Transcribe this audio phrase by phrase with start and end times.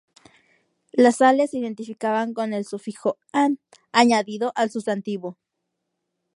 [0.93, 3.59] Las sales se identificaban con el sufijo "-an"
[3.91, 5.37] añadido al sustantivo.